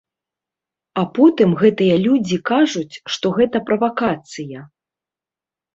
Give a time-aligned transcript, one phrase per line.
[1.01, 4.59] А потым гэтыя людзі кажуць, што гэта правакацыя.